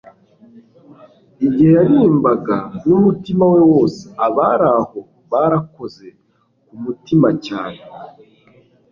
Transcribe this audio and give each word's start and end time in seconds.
igihe 1.45 1.71
yaririmbaga 1.77 2.57
n'umutima 2.87 3.43
we 3.53 3.61
wose, 3.71 4.03
abari 4.25 4.67
aho 4.77 4.99
barakoze 5.31 6.07
ku 6.65 6.73
mutima 6.83 7.27
cyane 7.45 7.81